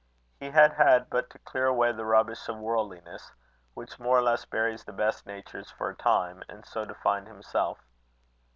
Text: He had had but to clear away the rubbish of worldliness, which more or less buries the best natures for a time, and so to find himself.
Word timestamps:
He 0.39 0.49
had 0.49 0.73
had 0.73 1.11
but 1.11 1.29
to 1.29 1.37
clear 1.37 1.67
away 1.67 1.91
the 1.91 2.05
rubbish 2.07 2.49
of 2.49 2.57
worldliness, 2.57 3.31
which 3.75 3.99
more 3.99 4.17
or 4.17 4.23
less 4.23 4.45
buries 4.45 4.83
the 4.83 4.91
best 4.93 5.27
natures 5.27 5.69
for 5.69 5.89
a 5.91 5.95
time, 5.95 6.41
and 6.49 6.65
so 6.65 6.85
to 6.85 6.95
find 6.95 7.27
himself. 7.27 7.77